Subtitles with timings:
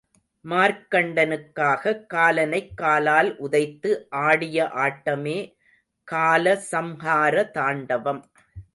[0.49, 4.07] மார்க்கண்டனுக்காக, காலனைக் காலால் உதைத்து
[4.09, 5.55] ஆடிய ஆட்டமே
[6.03, 8.23] கால சம்ஹார தாண்டவம்.